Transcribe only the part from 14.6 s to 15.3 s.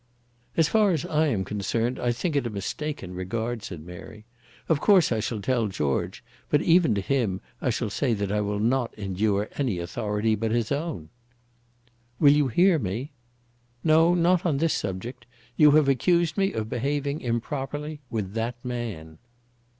subject.